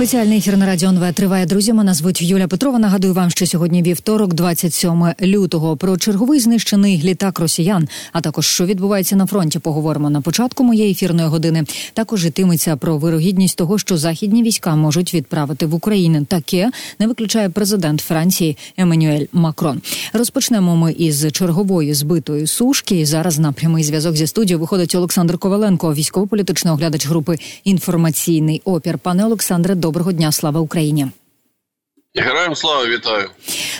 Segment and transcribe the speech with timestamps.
[0.00, 1.72] Спеціальний ефір на радіо НВ триває друзі.
[1.72, 2.78] Мене звуть Юля Петрова.
[2.78, 5.76] Нагадую вам, що сьогодні вівторок, 27 лютого.
[5.76, 7.88] Про черговий знищений літак росіян.
[8.12, 9.58] А також що відбувається на фронті.
[9.58, 11.64] Поговоримо на початку моєї ефірної години.
[11.94, 16.24] Також йтиметься про вирогідність того, що західні війська можуть відправити в Україну.
[16.24, 19.80] Таке не виключає президент Франції Еммануель Макрон.
[20.12, 23.06] Розпочнемо ми із чергової збитої сушки.
[23.06, 28.98] Зараз на прямий зв'язок зі студією виходить Олександр Коваленко, військово-політичний оглядач групи інформаційний опір.
[28.98, 31.06] Пане Олександре, доброго дня, слава Україні.
[32.14, 33.28] Героям слава вітаю.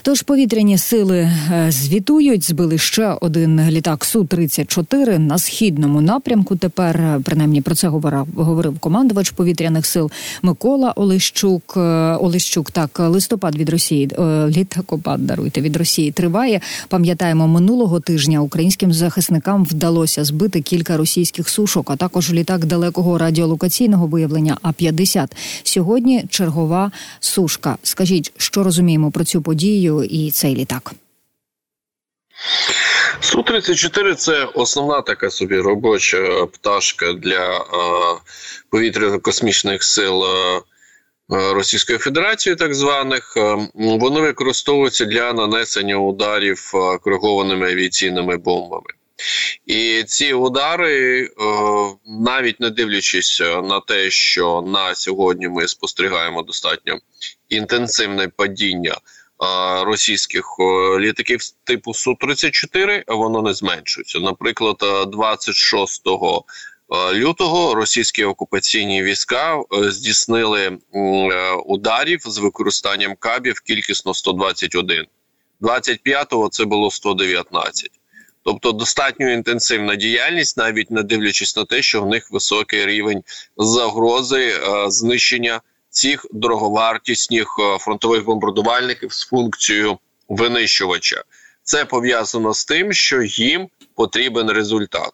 [0.02, 6.56] Тож повітряні сили е, звітують, збили ще один літак су 34 на східному напрямку.
[6.56, 10.10] Тепер е, принаймні про це говорив, говорив командувач повітряних сил
[10.42, 11.74] Микола Олещук.
[11.76, 11.80] Е,
[12.20, 14.10] Олещук так листопад від Росії
[14.48, 16.60] літакопад даруйте від Росії триває.
[16.88, 24.06] Пам'ятаємо, минулого тижня українським захисникам вдалося збити кілька російських сушок, а також літак далекого радіолокаційного
[24.06, 24.58] виявлення.
[24.62, 27.76] А 50 сьогодні чергова сушка.
[27.82, 28.19] Скажіть.
[28.20, 30.92] Розкажіть, що розуміємо про цю подію і цей літак.
[33.20, 37.64] су 34 це основна така собі робоча пташка для
[38.72, 40.22] повітряно-космічних сил
[41.28, 43.36] Російської Федерації, так званих.
[43.74, 48.90] Вони використовуються для нанесення ударів коригованими авіаційними бомбами.
[49.66, 51.30] І ці удари, е,
[52.06, 56.98] навіть не дивлячись на те, що на сьогодні ми спостерігаємо достатньо
[57.48, 58.96] інтенсивне падіння
[59.82, 60.44] російських
[60.98, 64.18] літаків типу су 34 воно не зменшується.
[64.18, 66.02] Наприклад, 26
[67.12, 70.78] лютого російські окупаційні війська здійснили
[71.66, 75.06] ударів з використанням кабів кількісно 121.
[75.60, 77.99] 25-го це було 119.
[78.50, 83.22] Тобто достатньо інтенсивна діяльність, навіть не дивлячись на те, що в них високий рівень
[83.56, 91.22] загрози е, знищення цих дороговартісних е, фронтових бомбардувальників з функцією винищувача.
[91.62, 95.10] Це пов'язано з тим, що їм потрібен результат.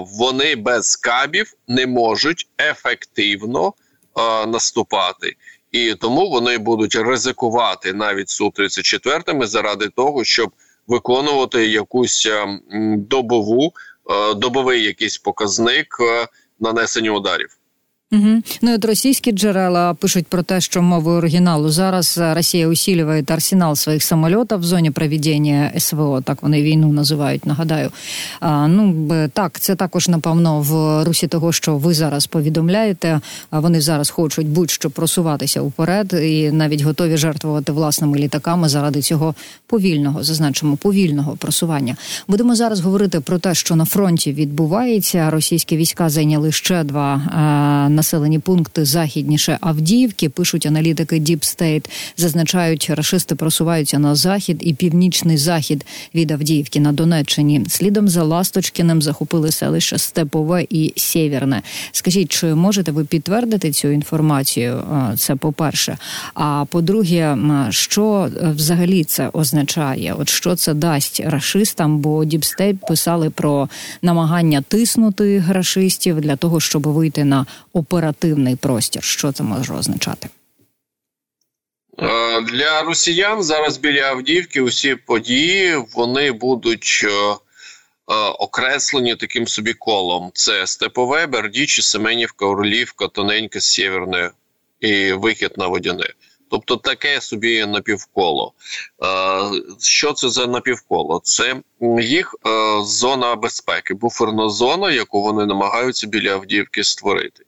[0.00, 3.72] Вони без кабів не можуть ефективно
[4.46, 5.36] наступати,
[5.72, 10.52] і тому вони будуть ризикувати навіть су 34 заради того, щоб
[10.86, 12.28] виконувати якусь
[12.96, 13.72] добову
[14.36, 15.96] добовий якийсь показник
[16.60, 17.56] нанесення ударів.
[18.12, 18.42] Угу.
[18.62, 24.02] Ну от російські джерела пишуть про те, що мовою оригіналу зараз Росія усилює арсенал своїх
[24.02, 26.20] самольотів в зоні проведення СВО.
[26.20, 27.46] Так вони війну називають.
[27.46, 27.90] Нагадаю,
[28.40, 33.20] а, ну так, це також напевно в русі того, що ви зараз повідомляєте.
[33.50, 39.34] Вони зараз хочуть будь-що просуватися вперед, і навіть готові жертвувати власними літаками заради цього
[39.66, 41.96] повільного, зазначимо, повільного просування.
[42.28, 45.30] Будемо зараз говорити про те, що на фронті відбувається.
[45.30, 50.28] Російські війська зайняли ще два а, населені пункти західніше Авдіївки.
[50.28, 56.92] Пишуть аналітики Deep State, зазначають, рашисти просуваються на захід і північний захід від Авдіївки на
[56.92, 57.64] Донеччині.
[57.68, 61.62] Слідом за Ласточкіним захопили селище Степове і Сєвєрне.
[61.92, 64.82] Скажіть, чи можете ви підтвердити цю інформацію?
[65.16, 65.98] Це по перше.
[66.34, 67.36] А по-друге,
[67.70, 70.14] що взагалі це означає?
[70.18, 71.98] От що це дасть рашистам?
[71.98, 73.68] Бо State писали про
[74.02, 77.46] намагання тиснути рашистів для того, щоб вийти на
[77.92, 79.02] оперативний простір.
[79.02, 80.28] Що це може означати?
[81.98, 87.36] Е, для росіян зараз біля Авдіївки усі події вони будуть е, е,
[88.38, 94.30] окреслені таким собі колом: це Степове, Бердічі, Семенівка, Орлівка, Тоненька, Сєвєрне
[94.80, 96.06] і вихід на водяне.
[96.52, 98.52] Тобто таке собі напівколо.
[99.80, 101.20] Що це за напівколо?
[101.24, 101.56] Це
[102.00, 102.34] їх
[102.82, 107.44] зона безпеки, буферна зона, яку вони намагаються біля Авдіївки створити.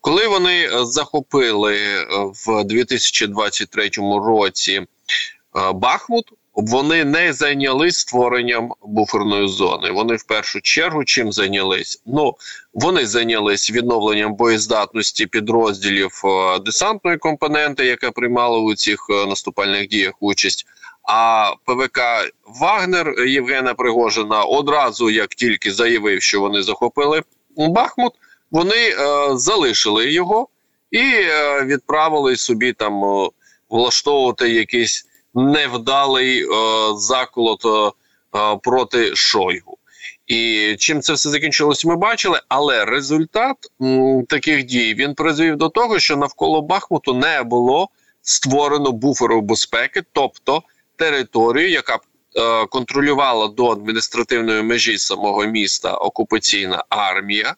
[0.00, 1.78] Коли вони захопили
[2.46, 3.90] в 2023
[4.26, 4.86] році
[5.74, 9.90] Бахмут, вони не зайнялись створенням буферної зони.
[9.90, 12.02] Вони в першу чергу чим зайнялись?
[12.06, 12.34] Ну
[12.74, 20.14] вони зайнялись відновленням боєздатності підрозділів е, десантної компоненти, яка приймала у цих е, наступальних діях
[20.20, 20.66] участь.
[21.02, 22.00] А ПВК
[22.60, 27.22] Вагнер Євгена Пригожина одразу, як тільки заявив, що вони захопили
[27.56, 28.12] Бахмут,
[28.50, 28.94] вони е,
[29.36, 30.48] залишили його
[30.90, 33.28] і е, відправили собі там е,
[33.70, 36.46] влаштовувати якийсь невдалий е,
[36.96, 39.78] заколот е, проти Шойгу.
[40.26, 42.40] І чим це все закінчилося, ми бачили.
[42.48, 47.88] Але результат м, таких дій він призвів до того, що навколо Бахмуту не було
[48.22, 50.62] створено буферу безпеки, тобто
[50.96, 52.00] територію, яка б
[52.36, 57.54] е, контролювала до адміністративної межі самого міста окупаційна армія.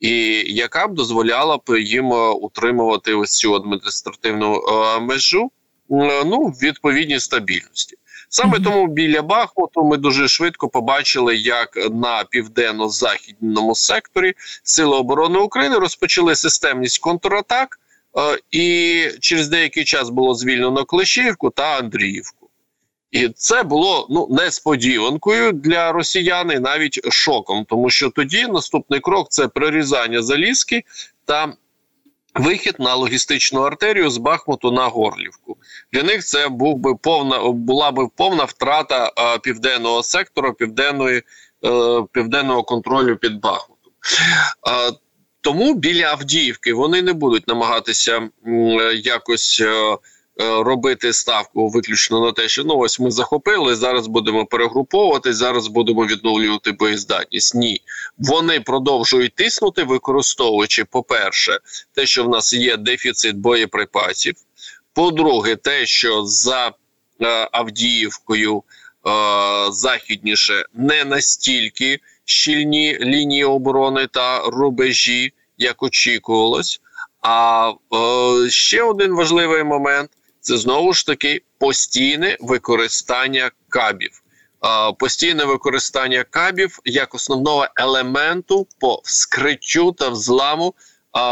[0.00, 2.10] і яка б дозволяла б їм
[2.40, 4.62] утримувати ось цю адміністративну
[5.00, 5.50] межу
[5.88, 7.96] ну в відповідній стабільності.
[8.28, 15.78] Саме тому біля Бахмуту ми дуже швидко побачили, як на південно-західному секторі Сили оборони України
[15.78, 17.80] розпочали системність контратак,
[18.18, 22.50] е, і через деякий час було звільнено Клещівку та Андріївку.
[23.10, 29.26] І це було ну несподіванкою для росіян і навіть шоком, тому що тоді наступний крок
[29.30, 30.84] це прирізання залізки
[31.24, 31.52] та
[32.38, 35.56] вихід на логістичну артерію з Бахмуту на Горлівку.
[35.92, 41.22] Для них це був би повна була би повна втрата а, південного сектору, південної
[41.64, 43.92] е, південного контролю під Бахмутом.
[44.62, 44.90] А,
[45.40, 48.28] тому біля Авдіївки вони не будуть намагатися
[48.94, 49.62] якось.
[50.40, 53.74] Е, робити ставку виключно на те, що ну ось ми захопили.
[53.74, 57.54] Зараз будемо перегруповувати, зараз будемо відновлювати боєздатність.
[57.54, 57.80] Ні,
[58.18, 61.58] вони продовжують тиснути, використовуючи, по-перше,
[61.94, 64.34] те, що в нас є дефіцит боєприпасів.
[64.94, 66.72] По-друге, те, що за е,
[67.52, 69.10] Авдіївкою е,
[69.70, 76.80] західніше не настільки щільні лінії оборони та рубежі, як очікувалось.
[77.22, 80.10] А е, ще один важливий момент
[80.46, 84.22] це знову ж таки постійне використання кабів.
[84.98, 90.74] Постійне використання кабів як основного елементу по вскриттю та взламу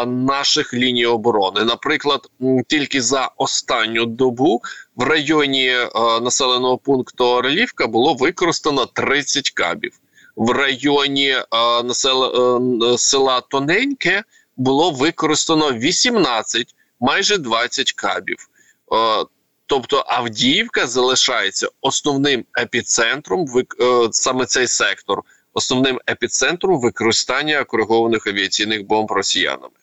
[0.07, 1.65] наших ліній оборони.
[1.65, 2.31] Наприклад,
[2.69, 4.63] тільки за останню добу
[4.97, 5.77] в районі
[6.23, 9.93] населеного пункту Орлівка було використано 30 кабів.
[10.37, 11.37] В районі
[11.85, 12.25] насел...
[12.25, 14.25] Е, села Тоненьке
[14.57, 18.49] було використано 18, майже 20 кабів.
[18.93, 19.25] Е,
[19.67, 23.47] тобто Авдіївка залишається основним епіцентром
[23.81, 25.23] е, саме цей сектор,
[25.53, 29.75] основним епіцентром використання коригованих авіаційних бомб росіянами.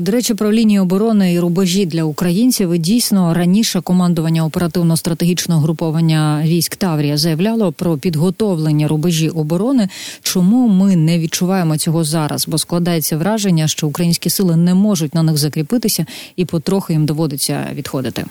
[0.00, 6.42] До речі, про лінії оборони і рубежі для українців і дійсно раніше командування оперативно-стратегічного груповання
[6.44, 9.88] військ Таврія заявляло про підготовлення рубежі оборони.
[10.22, 12.48] Чому ми не відчуваємо цього зараз?
[12.48, 17.68] Бо складається враження, що українські сили не можуть на них закріпитися, і потрохи їм доводиться
[17.74, 18.24] відходити.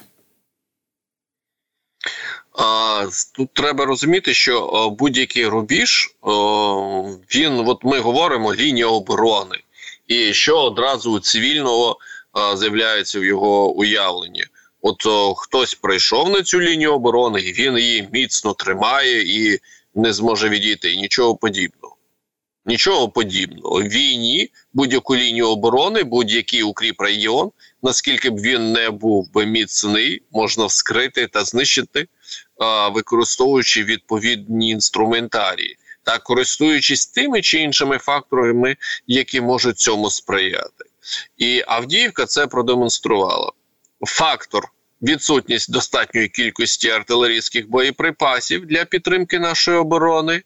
[2.60, 3.06] А,
[3.36, 6.16] Тут треба розуміти, що будь-який рубіж
[7.36, 9.58] він, от ми говоримо, лінія оборони
[10.12, 11.98] і що одразу цивільного
[12.32, 14.46] а, з'являється в його уявленні.
[14.82, 19.60] От о, хтось прийшов на цю лінію оборони, і він її міцно тримає і
[19.96, 20.96] не зможе відійти.
[20.96, 21.96] Нічого подібного.
[22.66, 23.82] Нічого подібного.
[23.82, 27.52] В війні будь-яку лінію оборони, будь-який укріп регіон,
[27.84, 32.08] наскільки б він не був би міцний, можна вскрити та знищити,
[32.60, 38.76] а, використовуючи відповідні інструментарії та користуючись тими чи іншими факторами,
[39.08, 40.86] які можуть цьому сприяти.
[41.38, 43.52] І Авдіївка це продемонструвала.
[44.02, 44.72] Фактор
[45.02, 50.42] відсутність достатньої кількості артилерійських боєприпасів для підтримки нашої оборони,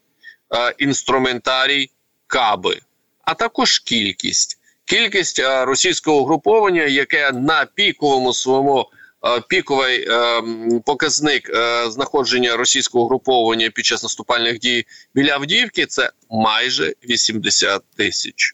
[0.77, 1.89] інструментарій,
[2.27, 2.79] каби,
[3.23, 4.59] а також кількість.
[4.85, 9.04] Кількість російського угруповання, яке на піковому своєму Е,
[9.47, 10.41] піковий е,
[10.85, 14.85] показник е, знаходження російського угруповання під час наступальних дій
[15.15, 18.53] біля Авдіївки це майже 80 тисяч.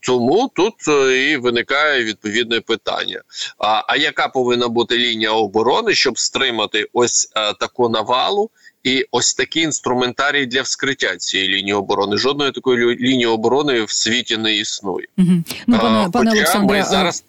[0.00, 0.74] Тому тут
[1.12, 3.22] і виникає відповідне питання:
[3.58, 8.50] а а яка повинна бути лінія оборони, щоб стримати ось таку навалу
[8.82, 12.16] і ось такий інструментарій для вскриття цієї лінії оборони?
[12.16, 15.06] Жодної такої лінії оборони в світі не існує.
[15.18, 15.30] Угу.
[15.66, 17.24] Ну, пане, пане Олександре, ми зараз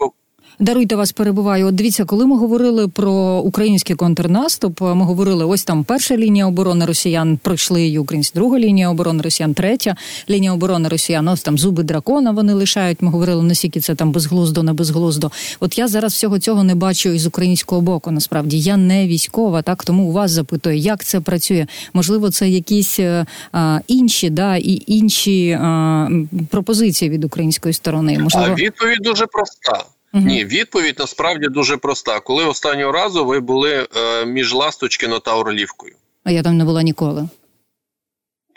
[0.59, 1.67] Даруйте вас, перебуваю.
[1.67, 6.85] От дивіться, коли ми говорили про український контрнаступ, ми говорили, ось там перша лінія оборони
[6.85, 9.95] росіян пройшли і українські друга лінія оборони росіян, третя
[10.29, 11.27] лінія оборони росіян.
[11.27, 13.01] Ось там зуби дракона вони лишають.
[13.01, 15.31] Ми говорили наскільки це там безглуздо, не безглуздо.
[15.59, 18.11] От я зараз всього цього не бачу із українського боку.
[18.11, 21.67] Насправді я не військова, так тому у вас запитую, як це працює.
[21.93, 26.09] Можливо, це якісь е, а, інші да і інші а,
[26.49, 28.19] пропозиції від української сторони.
[28.19, 29.85] Можливо, а відповідь дуже проста.
[30.13, 30.23] Угу.
[30.25, 32.19] Ні, відповідь насправді дуже проста.
[32.19, 35.95] Коли останнього разу ви були е, між Ласточкино та Орлівкою?
[36.23, 37.29] А я там не була ніколи.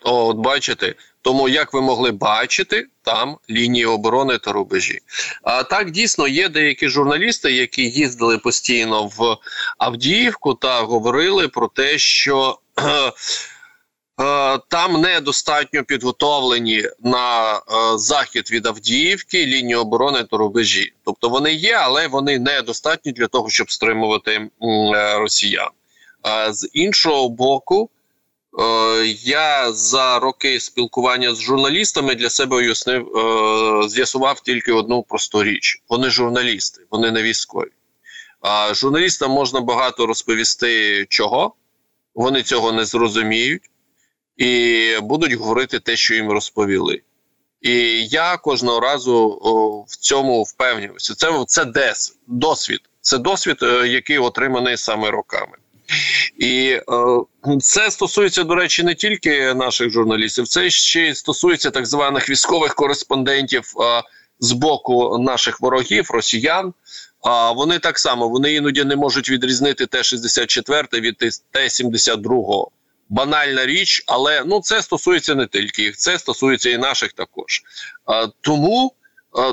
[0.05, 0.95] О, От бачите.
[1.23, 4.99] Тому як ви могли бачити там лінії оборони та рубежі?
[5.43, 9.37] А так дійсно є деякі журналісти, які їздили постійно в
[9.79, 12.59] Авдіївку та говорили про те, що.
[12.79, 13.13] Е,
[14.69, 17.61] там недостатньо підготовлені на е,
[17.99, 20.93] захід від Авдіївки лінії оборони та рубежі.
[21.05, 24.49] Тобто вони є, але вони недостатні для того, щоб стримувати е,
[25.19, 25.69] росіян.
[26.51, 27.91] З іншого боку,
[29.23, 33.09] я за роки спілкування з журналістами для себе уяснив,
[33.89, 37.71] з'ясував тільки одну просту річ: вони журналісти, вони не військові.
[38.73, 41.55] Журналістам можна багато розповісти, чого
[42.15, 43.63] вони цього не зрозуміють
[44.37, 47.03] і будуть говорити те, що їм розповіли.
[47.61, 51.15] І я кожного разу о, в цьому впевнююся.
[51.15, 52.81] Це це дес, досвід.
[53.01, 55.57] Це досвід, е, який отриманий саме роками.
[56.39, 56.83] І е,
[57.61, 62.75] це стосується, до речі, не тільки наших журналістів, це ще й стосується так званих військових
[62.75, 64.03] кореспондентів е,
[64.41, 66.75] з боку наших ворогів, росіян.
[67.23, 71.17] А вони так само вони іноді не можуть відрізнити Т-64 від
[71.51, 72.67] Т-72.
[73.09, 77.63] Банальна річ, але ну це стосується не тільки їх, це стосується і наших також.
[78.41, 78.95] Тому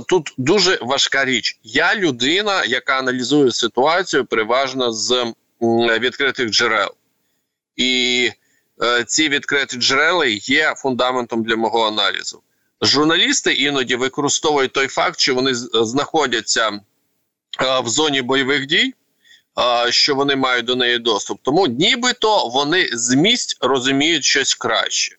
[0.08, 1.60] тут дуже важка річ.
[1.64, 5.34] Я людина, яка аналізує ситуацію переважно з
[6.00, 6.92] відкритих джерел.
[7.76, 8.32] І
[8.84, 12.42] е, ці відкриті джерела є фундаментом для мого аналізу.
[12.82, 16.80] Журналісти іноді використовують той факт, що вони знаходяться
[17.84, 18.94] в зоні бойових дій,
[19.90, 21.40] що вони мають до неї доступ.
[21.42, 25.16] Тому нібито вони з місць розуміють щось краще.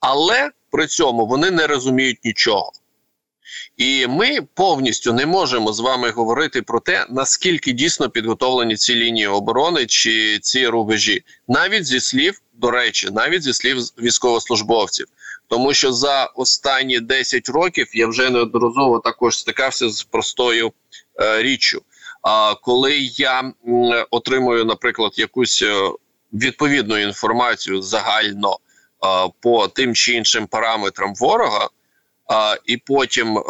[0.00, 2.72] Але при цьому вони не розуміють нічого.
[3.76, 9.26] І ми повністю не можемо з вами говорити про те, наскільки дійсно підготовлені ці лінії
[9.26, 15.06] оборони чи ці рубежі, навіть зі слів, до речі, навіть зі слів військовослужбовців.
[15.48, 20.72] Тому що за останні 10 років я вже неодноразово також стикався з простою
[21.20, 21.82] Е, річчю.
[22.28, 23.52] А коли я
[24.10, 25.90] отримую, наприклад, якусь е,
[26.32, 28.58] відповідну інформацію загально
[29.40, 31.68] по тим чи іншим параметрам ворога.
[32.64, 33.42] І потім е,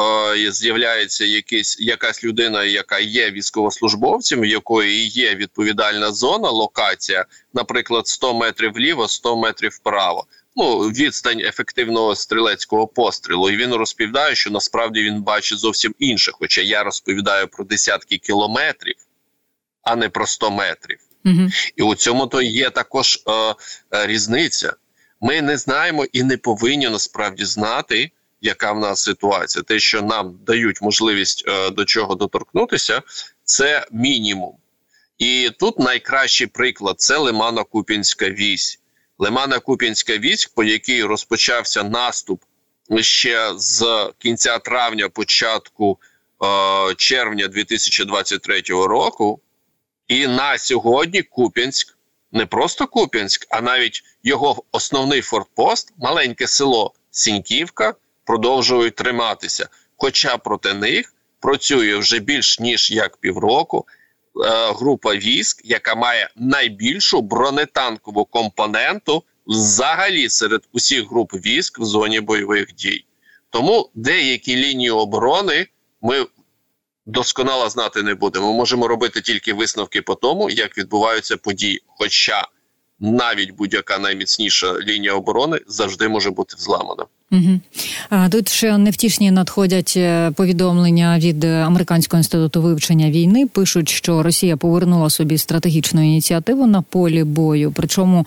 [0.53, 8.73] з'являється якийсь якась людина, яка є військовослужбовцем, якої є відповідальна зона, локація, наприклад, 100 метрів
[8.73, 10.27] вліво, 100 метрів вправо
[10.57, 13.51] ну, відстань ефективного стрілецького пострілу.
[13.51, 16.33] І він розповідає, що насправді він бачить зовсім інше.
[16.35, 18.97] Хоча я розповідаю про десятки кілометрів,
[19.83, 20.99] а не про 100 метрів.
[21.25, 21.49] Угу.
[21.77, 24.73] І у цьому то є також е, е, різниця.
[25.21, 28.11] Ми не знаємо і не повинні насправді знати,
[28.41, 29.63] яка в нас ситуація.
[29.63, 33.03] Те, що нам дають можливість е, до чого доторкнутися,
[33.45, 34.57] це мінімум.
[35.19, 38.81] І тут найкращий приклад це Лимано-Купінська вісь.
[39.19, 42.43] Лимана Куп'янська військ, по якій розпочався наступ
[43.01, 45.99] ще з кінця травня, початку
[46.45, 49.41] е, червня 2023 року.
[50.09, 51.97] І на сьогодні Куп'янськ,
[52.33, 57.95] не просто Куп'янськ, а навіть його основний фортпост, маленьке село Сіньківка,
[58.25, 59.69] продовжують триматися.
[59.97, 63.87] Хоча проти них працює вже більш ніж як півроку
[64.79, 72.75] група військ, яка має найбільшу бронетанкову компоненту взагалі серед усіх груп військ в зоні бойових
[72.75, 73.05] дій.
[73.51, 75.67] Тому деякі лінії оборони
[76.03, 76.27] ми
[77.07, 78.53] досконало знати не будемо.
[78.53, 81.83] Ми можемо робити тільки висновки по тому, як відбуваються події.
[81.87, 82.49] Хоча
[83.01, 87.07] навіть будь-яка найміцніша лінія оборони завжди може бути зламана.
[87.33, 87.61] Угу.
[88.31, 93.47] Тут ще невтішні надходять е, повідомлення від американського інституту вивчення війни.
[93.47, 97.73] Пишуть, що Росія повернула собі стратегічну ініціативу на полі бою.
[97.77, 98.27] Причому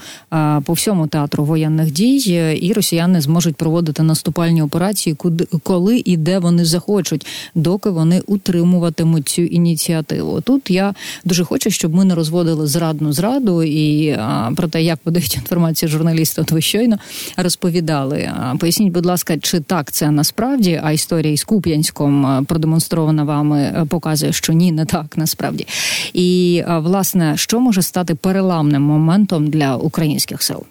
[0.66, 6.18] по всьому театру воєнних дій е, і росіяни зможуть проводити наступальні операції, куди коли і
[6.18, 7.26] де вони захочуть,
[7.56, 10.42] доки вони утримуватимуть цю ініціативу.
[10.42, 10.94] Тут я
[11.26, 14.18] дуже хочу, щоб ми не розводили зрадну зраду і
[14.56, 16.98] про те, як подають інформацію журналісти, ви щойно
[17.38, 18.32] розповідали.
[18.60, 18.89] Поясніть.
[18.90, 23.86] Поясніть, будь ласка, чи так це насправді, а історія із Куп'янськом е, продемонстрована вами е,
[23.90, 25.68] показує, що ні, не так насправді.
[26.14, 30.66] І е, власне, що може стати переламним моментом для українських сил?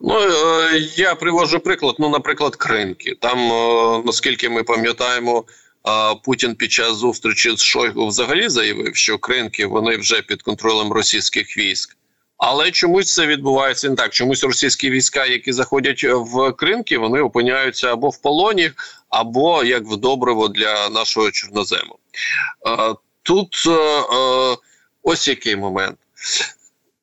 [0.00, 0.14] Ну
[0.96, 1.96] я привожу приклад.
[1.98, 3.16] Ну, наприклад, Кринки.
[3.20, 3.38] Там,
[4.04, 5.44] наскільки ми пам'ятаємо,
[6.24, 11.58] Путін під час зустрічі з Шойгу взагалі заявив, що Кринки вони вже під контролем російських
[11.58, 11.95] військ.
[12.38, 14.12] Але чомусь це відбувається не так.
[14.12, 18.70] Чомусь російські війська, які заходять в Кримки, вони опиняються або в полоні,
[19.08, 21.98] або як в добриво для нашого чорнозему.
[23.22, 24.56] Тут е, е,
[25.02, 25.96] ось який момент.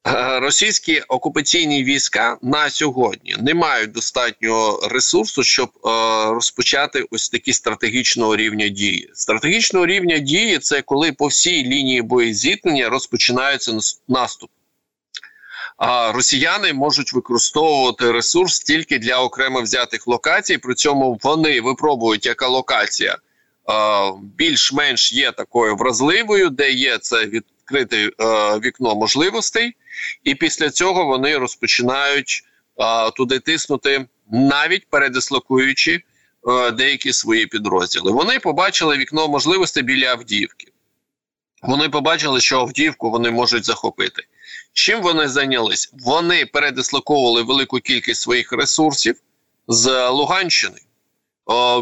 [0.07, 5.89] Е, російські окупаційні війська на сьогодні не мають достатнього ресурсу, щоб е,
[6.33, 9.09] розпочати ось такі стратегічного рівня дії.
[9.13, 14.49] Стратегічного рівня дії це коли по всій лінії боєзіткнення розпочинається наступ
[16.13, 20.57] росіяни можуть використовувати ресурс тільки для окремо взятих локацій.
[20.57, 23.17] При цьому вони випробують, яка локація
[24.21, 29.75] більш-менш є такою вразливою, де є це від відкрити е, вікно можливостей,
[30.23, 32.43] і після цього вони розпочинають
[32.77, 36.03] е, туди тиснути, навіть передислокуючи
[36.47, 38.11] е, деякі свої підрозділи.
[38.11, 40.67] Вони побачили вікно можливостей біля Авдіївки.
[41.61, 44.23] Вони побачили, що Авдіївку вони можуть захопити.
[44.73, 45.93] Чим вони зайнялись?
[45.93, 49.15] Вони передислоковували велику кількість своїх ресурсів
[49.67, 50.77] з Луганщини.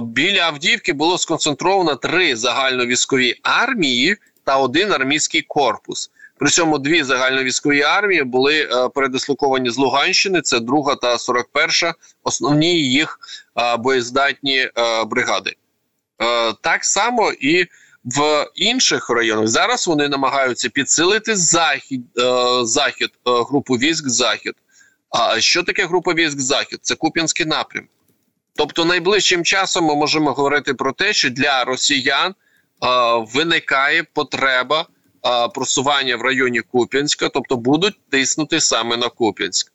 [0.02, 6.12] Біля Авдіївки було сконцентровано три загальновійськові армії та один армійський корпус.
[6.38, 10.42] При цьому дві загальновійськові армії були е, передислоковані з Луганщини.
[10.42, 11.94] Це друга та 41-ша,
[12.24, 13.20] основні їх
[13.58, 14.72] е, боєздатні е,
[15.06, 15.56] бригади.
[16.62, 17.66] Так само і
[18.04, 24.54] в інших районах зараз вони намагаються підсилити захід е, захід е, групу військ захід.
[25.10, 26.80] А що таке група військ захід?
[26.82, 27.88] Це Куп'янський напрям.
[28.56, 32.36] Тобто, найближчим часом ми можемо говорити про те, що для росіян е,
[33.34, 34.88] виникає потреба
[35.54, 39.72] просування в районі Куп'янська, тобто будуть тиснути саме на Куп'янськ.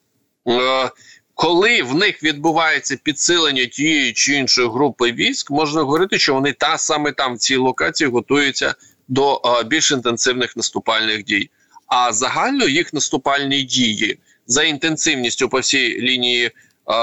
[1.37, 6.78] Коли в них відбувається підсилення тієї чи іншої групи військ, можна говорити, що вони та
[6.78, 8.75] саме там в цій локації готуються
[9.09, 11.50] до е, більш інтенсивних наступальних дій.
[11.87, 16.52] А загально їх наступальні дії за інтенсивністю по всій лінії е,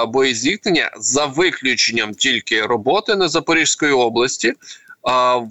[0.05, 4.53] боєзіткнення, за виключенням тільки роботи на Запорізької області,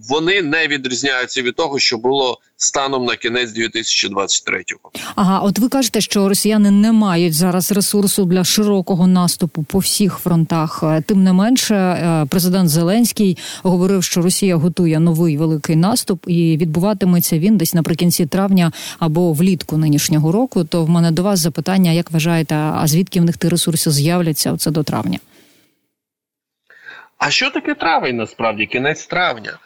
[0.08, 4.90] вони не відрізняються від того, що було станом на кінець 2023-го.
[5.14, 10.14] Ага, от ви кажете, що росіяни не мають зараз ресурсу для широкого наступу по всіх
[10.14, 10.80] фронтах.
[10.82, 16.56] Е, тим не менше, е, президент Зеленський говорив, що Росія готує новий великий наступ, і
[16.56, 20.64] відбуватиметься він десь наприкінці травня або влітку нинішнього року.
[20.64, 24.52] То в мене до вас запитання: як вважаєте, а звідки в них ті ресурси з'являться?
[24.52, 25.18] Оце до травня?
[27.24, 28.16] А що таке травень?
[28.16, 29.58] Насправді кінець травня?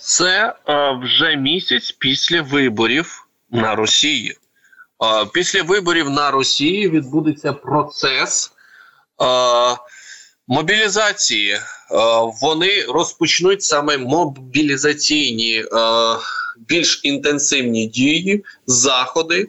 [0.00, 0.54] Це
[1.02, 4.36] вже місяць після виборів на Росії.
[5.32, 8.52] Після виборів на Росії відбудеться процес
[10.48, 11.58] мобілізації.
[12.42, 15.64] Вони розпочнуть саме мобілізаційні
[16.58, 19.48] більш інтенсивні дії, заходи.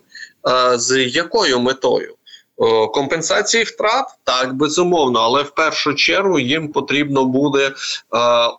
[0.76, 2.16] З якою метою?
[2.62, 7.74] Е, компенсації втрат так безумовно, але в першу чергу їм потрібно буде е,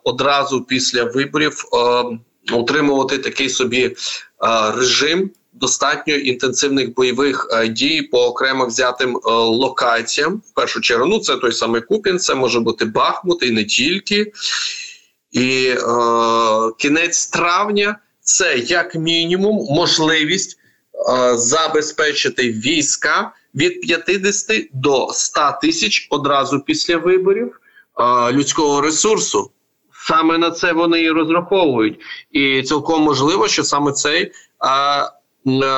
[0.03, 2.03] одразу після виборів е,
[2.53, 3.95] утримувати такий собі е,
[4.75, 10.41] режим достатньо інтенсивних бойових е, дій по окремо взятим е, локаціям.
[10.51, 14.31] В першу чергу, ну це той самий Купін, це може бути Бахмут і не тільки.
[15.31, 15.75] І
[16.77, 20.57] кінець травня це як мінімум можливість
[21.33, 27.59] забезпечити війська від 50 до 100 тисяч одразу після виборів
[28.31, 29.51] людського ресурсу.
[30.07, 31.99] Саме на це вони і розраховують,
[32.31, 35.07] і цілком можливо, що саме цей а,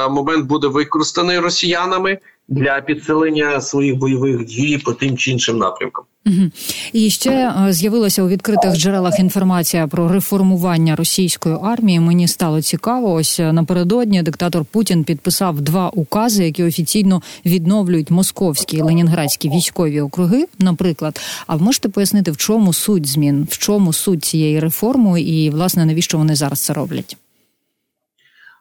[0.10, 6.06] момент буде використаний росіянами для підсилення своїх бойових дій по тим чи іншим напрямкам.
[6.26, 6.52] Угу.
[6.94, 12.00] І ще е, з'явилася у відкритих джерелах інформація про реформування російської армії.
[12.00, 13.14] Мені стало цікаво.
[13.14, 20.02] Ось е, напередодні диктатор Путін підписав два укази, які офіційно відновлюють московські і ленінградські військові
[20.02, 20.46] округи.
[20.60, 25.50] Наприклад, а ви можете пояснити, в чому суть змін, в чому суть цієї реформи, і
[25.50, 27.18] власне навіщо вони зараз це роблять?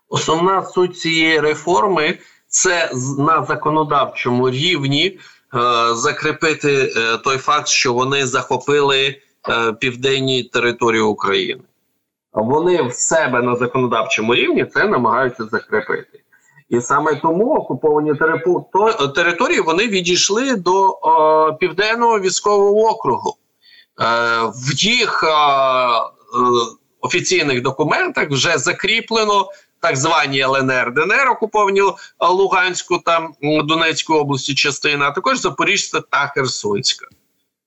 [0.08, 2.18] Основна суть цієї реформи
[2.52, 5.18] це на законодавчому рівні е,
[5.94, 9.16] закріпити е, той факт, що вони захопили
[9.48, 11.62] е, південні території України.
[12.32, 16.20] Вони в себе на законодавчому рівні це намагаються закріпити.
[16.68, 18.12] І саме тому окуповані
[19.14, 23.36] території вони відійшли до о, південного військового округу.
[24.00, 24.04] Е,
[24.54, 25.34] в їх е,
[27.00, 29.48] офіційних документах вже закріплено
[29.82, 31.82] так звані ЛНР, ДНР окуповані
[32.20, 37.06] Луганську та Донецьку області частина, а також Запорізька та Херсонська.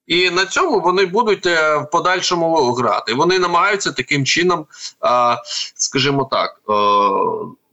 [0.08, 3.14] І на цьому вони будуть е, в подальшому грати.
[3.14, 4.66] Вони намагаються таким чином,
[5.76, 6.74] скажімо так, е,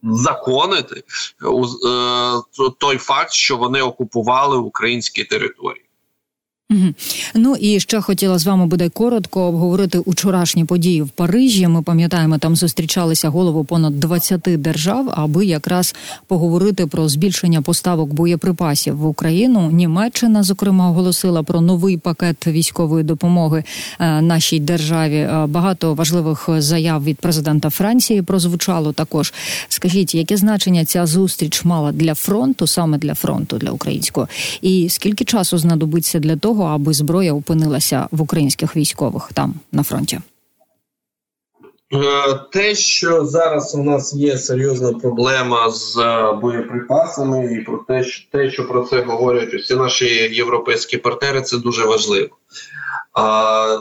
[0.02, 5.84] законити е, той факт, що вони окупували українські території.
[6.72, 6.94] Угу.
[7.34, 11.68] Ну і ще хотіла з вами буде коротко обговорити учорашні події в Парижі.
[11.68, 15.94] Ми пам'ятаємо, там зустрічалися голови понад 20 держав, аби якраз
[16.26, 19.70] поговорити про збільшення поставок боєприпасів в Україну.
[19.70, 23.64] Німеччина зокрема оголосила про новий пакет військової допомоги
[24.00, 25.16] е, нашій державі.
[25.16, 29.32] Е, багато важливих заяв від президента Франції прозвучало також.
[29.68, 34.28] Скажіть, яке значення ця зустріч мала для фронту, саме для фронту для українського,
[34.62, 36.61] і скільки часу знадобиться для того?
[36.64, 40.20] Аби зброя опинилася в українських військових там на фронті?
[41.94, 48.04] Е, те, що зараз у нас є серйозна проблема з е, боєприпасами, і про те,
[48.04, 52.28] що те, що про це говорять усі наші європейські партнери, це дуже важливо.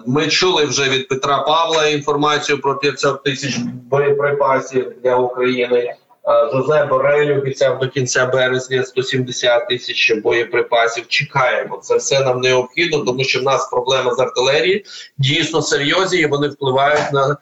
[0.07, 3.57] Ми чули вже від Петра Павла інформацію про 500 тисяч
[3.89, 5.95] боєприпасів для України.
[6.25, 11.07] Жозе Борель обіцяв до кінця березня 170 тисяч боєприпасів.
[11.07, 14.85] Чекаємо це все нам необхідно, тому що в нас проблема з артилерії
[15.17, 16.19] дійсно серйозні.
[16.19, 17.37] і Вони впливають на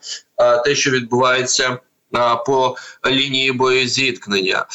[0.65, 1.77] те, що відбувається
[2.45, 2.75] по
[3.07, 4.65] лінії боєзіткнення.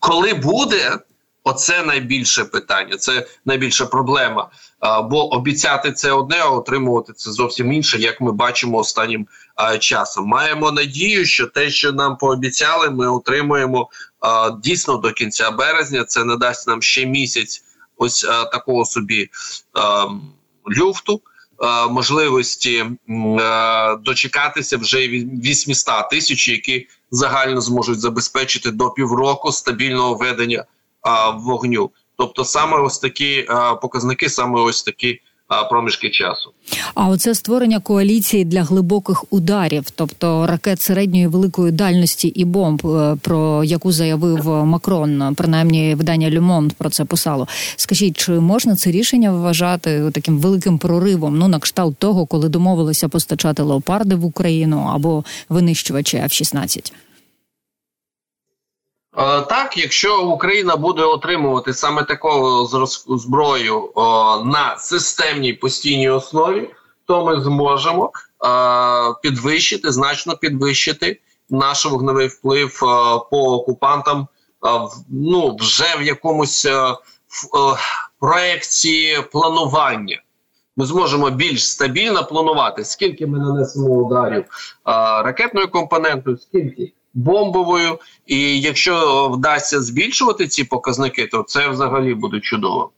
[0.00, 0.98] Коли буде
[1.44, 4.50] оце найбільше питання, це найбільша проблема.
[5.10, 9.26] Бо обіцяти це одне, а отримувати це зовсім інше, як ми бачимо останнім
[9.80, 10.26] часом.
[10.26, 13.90] Маємо надію, що те, що нам пообіцяли, ми отримуємо
[14.62, 16.04] дійсно до кінця березня.
[16.04, 17.64] Це надасть нам ще місяць
[17.96, 18.20] ось
[18.52, 19.30] такого собі
[20.78, 21.20] люфту.
[21.90, 22.86] Можливості
[24.00, 30.64] дочекатися вже 800 тисяч, які загально зможуть забезпечити до півроку стабільного ведення
[31.34, 31.90] вогню.
[32.16, 33.46] Тобто, саме ось такі
[33.82, 35.20] показники, саме ось такі.
[35.70, 36.50] Проміжки часу,
[36.94, 43.16] а оце створення коаліції для глибоких ударів, тобто ракет середньої великої дальності і бомб, е,
[43.22, 47.48] про яку заявив Макрон, принаймні видання Люмонт про це писало.
[47.76, 51.38] Скажіть, чи можна це рішення вважати таким великим проривом?
[51.38, 56.92] Ну на кшталт того, коли домовилися постачати леопарди в Україну або винищувачі F-16?
[56.92, 56.96] Е,
[59.48, 62.66] так, якщо Україна буде отримувати саме таку
[63.08, 63.92] зброю
[64.44, 66.70] на системній постійній основі,
[67.06, 68.48] то ми зможемо е,
[69.22, 71.20] підвищити значно підвищити
[71.50, 72.86] наш вогневий вплив е,
[73.30, 74.26] по окупантам
[75.08, 76.68] ну вже в якомусь
[78.20, 80.22] проекції планування.
[80.76, 84.44] Ми зможемо більш стабільно планувати, скільки ми нанесемо ударів
[85.24, 87.98] ракетною компонентою, скільки бомбовою.
[88.26, 92.90] І якщо вдасться збільшувати ці показники, то це взагалі буде чудово.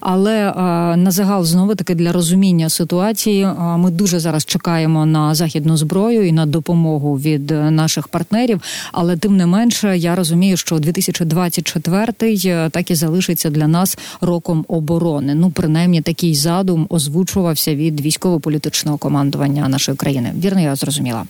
[0.00, 5.76] Але а, на загал знову таки для розуміння ситуації ми дуже зараз чекаємо на західну
[5.76, 8.60] зброю і на допомогу від наших партнерів.
[8.92, 14.64] Але тим не менше, я розумію, що 2024-й е, так і залишиться для нас роком
[14.68, 15.34] оборони.
[15.34, 20.32] Ну, принаймні, такий задум озвучувався від військово-політичного командування нашої країни.
[20.36, 21.24] Вірно, я зрозуміла.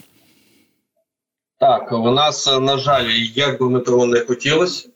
[1.61, 4.89] Так, у нас, е, на жаль, як би ми того не хотілося,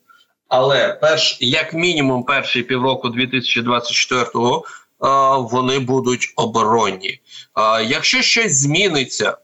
[0.48, 5.09] але перш, як мінімум, перші півроку 2024-го е,
[5.50, 7.09] вони будуть оборонні.
[7.09, 9.37] Е, якщо щось зміниться,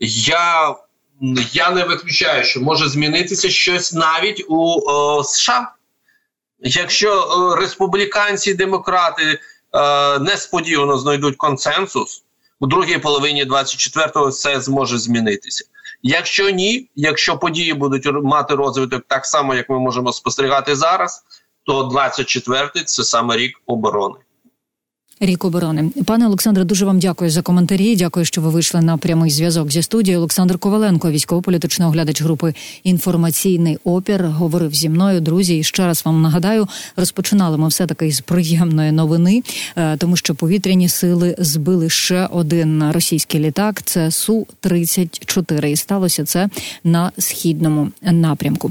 [0.00, 0.74] я
[1.52, 5.72] я не виключаю, що може змінитися щось навіть у е, США.
[6.60, 9.38] Якщо е, республіканці і демократи
[9.74, 12.22] е, несподівано знайдуть консенсус,
[12.60, 15.64] у другій половині 24-го це зможе змінитися.
[16.02, 21.24] Якщо ні, якщо події будуть мати розвиток так само, як ми можемо спостерігати зараз,
[21.64, 24.14] то 24-й– це саме рік оборони.
[25.20, 27.96] Рік оборони, пане Олександре, дуже вам дякую за коментарі.
[27.96, 30.18] Дякую, що ви вийшли на прямий зв'язок зі студією.
[30.18, 32.54] Олександр Коваленко, військово-політичний оглядач групи
[32.84, 35.20] інформаційний опір, говорив зі мною.
[35.20, 39.42] Друзі, і ще раз вам нагадаю, розпочинали ми все таки з приємної новини,
[39.76, 43.82] е, тому що повітряні сили збили ще один російський літак.
[43.82, 46.48] Це су 34 і сталося це
[46.84, 48.66] на східному напрямку.